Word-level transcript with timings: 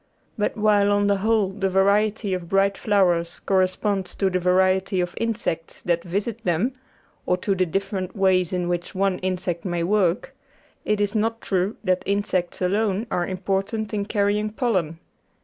But 0.35 0.57
while 0.57 0.91
on 0.91 1.05
the 1.05 1.17
whole 1.17 1.49
the 1.49 1.69
variety 1.69 2.33
of 2.33 2.49
bright 2.49 2.75
flowers 2.75 3.37
corre 3.37 3.67
sponds 3.67 4.15
to 4.15 4.31
the 4.31 4.39
variety 4.39 4.99
of 4.99 5.13
insects 5.17 5.79
that 5.83 6.03
visit 6.03 6.43
them, 6.43 6.73
or 7.27 7.37
to 7.37 7.53
the 7.53 7.67
different 7.67 8.15
ways 8.15 8.51
in 8.51 8.67
which 8.67 8.95
one 8.95 9.19
insect 9.19 9.63
may 9.63 9.83
work, 9.83 10.35
it 10.85 10.99
is 10.99 11.13
not 11.13 11.39
true 11.39 11.75
that 11.83 12.01
insects 12.07 12.63
alone 12.63 13.05
are 13.11 13.27
important 13.27 13.93
in 13.93 14.05
carrying 14.07 14.49
pollen. 14.49 14.97